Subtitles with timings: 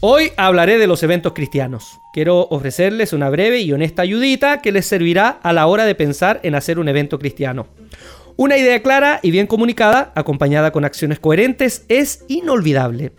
[0.00, 2.00] Hoy hablaré de los eventos cristianos.
[2.12, 6.38] Quiero ofrecerles una breve y honesta ayudita que les servirá a la hora de pensar
[6.44, 7.66] en hacer un evento cristiano.
[8.36, 13.10] Una idea clara y bien comunicada, acompañada con acciones coherentes, es inolvidable.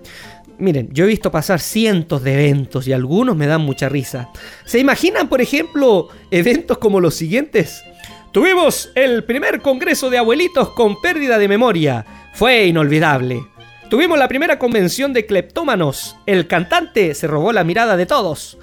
[0.58, 4.30] Miren, yo he visto pasar cientos de eventos y algunos me dan mucha risa.
[4.64, 7.84] ¿Se imaginan, por ejemplo, eventos como los siguientes?
[8.32, 12.06] Tuvimos el primer congreso de abuelitos con pérdida de memoria.
[12.36, 13.42] Fue inolvidable.
[13.90, 16.16] Tuvimos la primera convención de cleptómanos.
[16.28, 18.60] El cantante se robó la mirada de todos.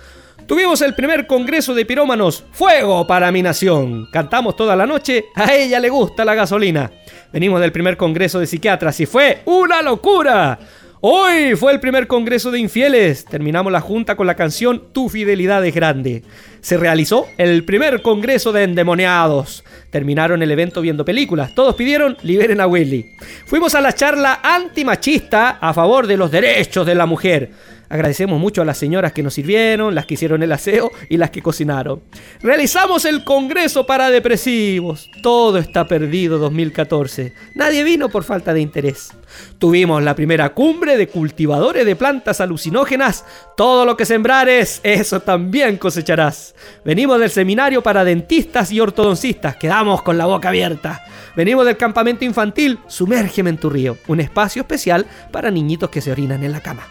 [0.47, 2.45] Tuvimos el primer congreso de pirómanos.
[2.53, 4.07] Fuego para mi nación.
[4.13, 5.25] Cantamos toda la noche.
[5.35, 6.93] A ella le gusta la gasolina.
[7.33, 10.61] Venimos del primer congreso de psiquiatras y fue una locura.
[11.09, 13.27] Hoy fue el primer congreso de infieles.
[13.27, 16.25] Terminamos la junta con la canción Tu fidelidad es grande.
[16.61, 19.63] Se realizó el primer congreso de endemoniados.
[19.91, 21.55] Terminaron el evento viendo películas.
[21.55, 23.13] Todos pidieron liberen a Willy.
[23.45, 27.53] Fuimos a la charla antimachista a favor de los derechos de la mujer.
[27.89, 31.31] Agradecemos mucho a las señoras que nos sirvieron, las que hicieron el aseo y las
[31.31, 32.03] que cocinaron.
[32.41, 35.11] Realizamos el Congreso para Depresivos.
[35.23, 37.33] Todo está perdido 2014.
[37.55, 39.13] Nadie vino por falta de interés.
[39.59, 43.25] Tuvimos la primera cumbre de cultivadores de plantas alucinógenas.
[43.57, 46.55] Todo lo que sembrares, eso también cosecharás.
[46.85, 49.57] Venimos del seminario para dentistas y ortodoncistas.
[49.57, 51.05] Quedamos con la boca abierta.
[51.37, 52.79] Venimos del campamento infantil.
[52.87, 53.97] Sumérgeme en tu río.
[54.09, 56.87] Un espacio especial para niñitos que se orinan en la cama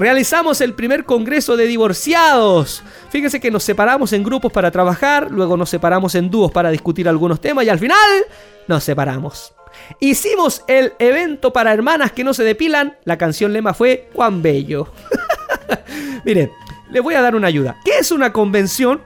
[0.00, 2.82] realizamos el primer congreso de divorciados.
[3.10, 7.08] Fíjense que nos separamos en grupos para trabajar, luego nos separamos en dúos para discutir
[7.08, 7.96] algunos temas y al final
[8.66, 9.52] nos separamos.
[10.00, 12.96] Hicimos el evento para hermanas que no se depilan.
[13.04, 14.92] La canción lema fue Juan Bello.
[16.24, 16.50] Miren,
[16.90, 17.76] les voy a dar una ayuda.
[17.84, 19.02] ¿Qué es una convención?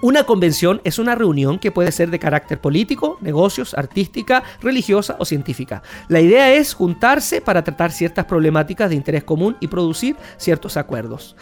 [0.00, 5.24] Una convención es una reunión que puede ser de carácter político, negocios, artística, religiosa o
[5.24, 5.82] científica.
[6.08, 11.36] La idea es juntarse para tratar ciertas problemáticas de interés común y producir ciertos acuerdos.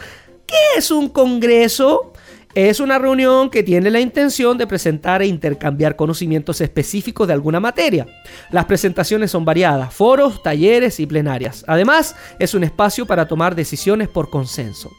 [0.45, 2.11] ¿Qué es un congreso?
[2.53, 7.61] Es una reunión que tiene la intención de presentar e intercambiar conocimientos específicos de alguna
[7.61, 8.05] materia.
[8.49, 11.63] Las presentaciones son variadas, foros, talleres y plenarias.
[11.67, 14.91] Además, es un espacio para tomar decisiones por consenso.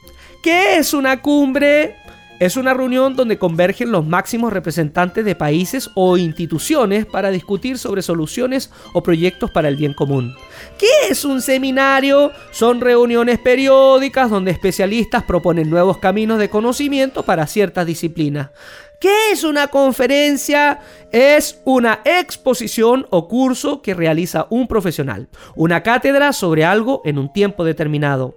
[0.43, 1.97] ¿Qué es una cumbre?
[2.43, 8.03] Es una reunión donde convergen los máximos representantes de países o instituciones para discutir sobre
[8.03, 10.35] soluciones o proyectos para el bien común.
[10.77, 12.33] ¿Qué es un seminario?
[12.51, 18.51] Son reuniones periódicas donde especialistas proponen nuevos caminos de conocimiento para ciertas disciplinas.
[18.99, 20.81] ¿Qué es una conferencia?
[21.13, 27.33] Es una exposición o curso que realiza un profesional, una cátedra sobre algo en un
[27.33, 28.35] tiempo determinado.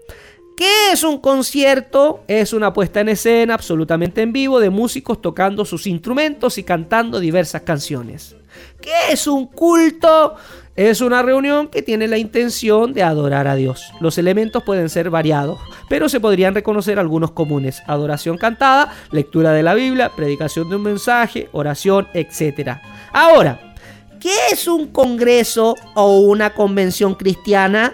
[0.55, 2.23] ¿Qué es un concierto?
[2.27, 7.19] Es una puesta en escena absolutamente en vivo de músicos tocando sus instrumentos y cantando
[7.19, 8.37] diversas canciones.
[8.81, 10.35] ¿Qué es un culto?
[10.77, 13.91] Es una reunión que tiene la intención de adorar a Dios.
[13.99, 17.83] Los elementos pueden ser variados, pero se podrían reconocer algunos comunes.
[17.85, 22.77] Adoración cantada, lectura de la Biblia, predicación de un mensaje, oración, etc.
[23.11, 23.75] Ahora,
[24.21, 27.93] ¿qué es un congreso o una convención cristiana?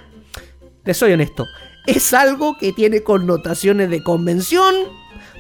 [0.84, 1.46] Les soy honesto,
[1.86, 4.76] es algo que tiene connotaciones de convención,